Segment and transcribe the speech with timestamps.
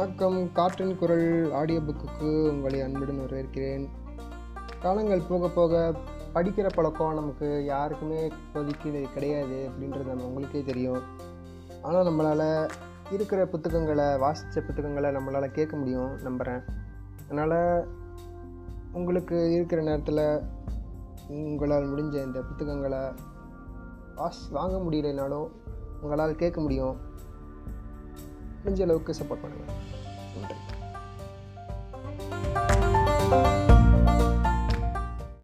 [0.00, 0.36] வணக்கம்.
[0.56, 3.82] காற்றின் குரல் ஆடியோ புக்குக்கு உங்களை அன்புடன் வரவேற்கிறேன்.
[4.84, 5.72] காலங்கள் போக போக
[6.34, 11.02] படிக்கிற பழக்கம் நமக்கு யாருக்குமே இப்போதைக்கு கிடையாது அப்படின்றது நம்ம உங்களுக்கே தெரியும்.
[11.82, 12.70] ஆனால் நம்மளால்
[13.10, 16.14] இருக்கிற புத்தகங்களை வாசித்த புத்தகங்களை நம்மளால் கேட்க முடியும்.
[16.22, 16.64] நம்புகிறேன்
[17.24, 17.58] அதனால்
[18.92, 20.24] உங்களுக்கு இருக்கிற நேரத்தில்
[21.28, 23.02] உங்களால் முடிஞ்ச இந்த புத்தகங்களை
[24.22, 25.48] வாஸ் வாங்க முடியலைனாலும்
[26.00, 26.96] உங்களால் கேட்க முடியும்.
[28.62, 29.76] முடிஞ்ச அளவுக்கு சப்போர்ட் பண்ணுங்கள்